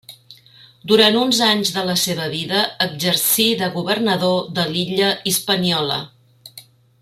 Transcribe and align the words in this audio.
Durant 0.91 1.17
uns 1.19 1.41
anys 1.47 1.73
de 1.75 1.83
la 1.89 1.95
seva 2.05 2.25
vida 2.31 2.63
exercí 2.87 3.47
de 3.61 3.69
governador 3.77 4.43
de 4.57 4.67
l'illa 4.73 5.15
Hispaniola. 5.33 6.01